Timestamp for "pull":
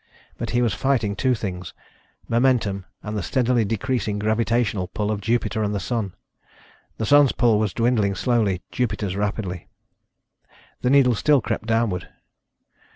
4.87-5.11, 7.33-7.59